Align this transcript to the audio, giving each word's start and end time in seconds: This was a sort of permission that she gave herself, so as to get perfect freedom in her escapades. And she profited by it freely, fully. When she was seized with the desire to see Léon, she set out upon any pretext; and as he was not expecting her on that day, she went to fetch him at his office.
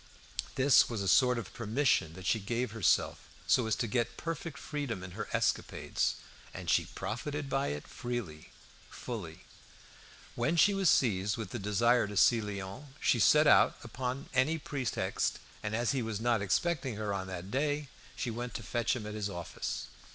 This 0.55 0.89
was 0.89 1.03
a 1.03 1.07
sort 1.07 1.37
of 1.37 1.53
permission 1.53 2.13
that 2.13 2.25
she 2.25 2.39
gave 2.39 2.71
herself, 2.71 3.29
so 3.45 3.67
as 3.67 3.75
to 3.75 3.85
get 3.85 4.17
perfect 4.17 4.57
freedom 4.57 5.03
in 5.03 5.11
her 5.11 5.27
escapades. 5.31 6.15
And 6.55 6.71
she 6.71 6.85
profited 6.85 7.47
by 7.51 7.67
it 7.67 7.85
freely, 7.87 8.49
fully. 8.89 9.41
When 10.33 10.55
she 10.57 10.73
was 10.73 10.89
seized 10.89 11.37
with 11.37 11.51
the 11.51 11.59
desire 11.59 12.07
to 12.07 12.17
see 12.17 12.41
Léon, 12.41 12.85
she 12.99 13.19
set 13.19 13.45
out 13.45 13.77
upon 13.83 14.27
any 14.33 14.57
pretext; 14.57 15.37
and 15.61 15.75
as 15.75 15.91
he 15.91 16.01
was 16.01 16.19
not 16.19 16.41
expecting 16.41 16.95
her 16.95 17.13
on 17.13 17.27
that 17.27 17.51
day, 17.51 17.87
she 18.15 18.31
went 18.31 18.55
to 18.55 18.63
fetch 18.63 18.95
him 18.95 19.05
at 19.05 19.13
his 19.13 19.29
office. 19.29 19.85